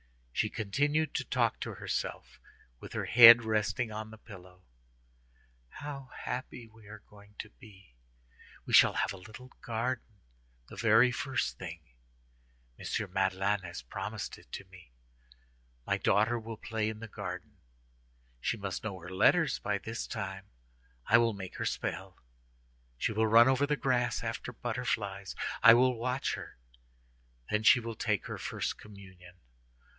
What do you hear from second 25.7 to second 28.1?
will watch her. Then she will